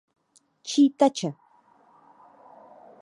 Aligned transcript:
Čítače 0.71 1.29